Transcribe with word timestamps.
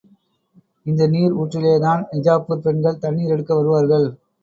இந்த 0.85 1.07
நீர் 1.07 1.35
ஊற்றிலேதான், 1.35 2.03
நிஜாப்பூர் 2.11 2.65
பெண்கள் 2.65 2.99
தண்ணீர் 2.99 3.31
எடுக்க 3.31 3.53
வருவார்கள். 3.55 4.09